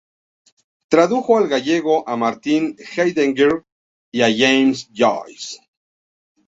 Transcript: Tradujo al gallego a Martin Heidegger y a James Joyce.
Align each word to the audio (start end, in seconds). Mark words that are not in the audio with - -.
Tradujo 0.95 1.35
al 1.41 1.45
gallego 1.51 1.99
a 2.09 2.17
Martin 2.17 2.75
Heidegger 2.89 3.63
y 4.11 4.23
a 4.23 4.31
James 4.35 4.87
Joyce. 4.91 5.59